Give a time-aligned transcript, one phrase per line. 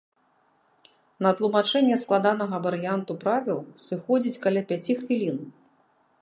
[1.25, 3.59] На тлумачэнне складанага варыянту правіл
[3.89, 5.37] сыходзіць каля пяці хвілін.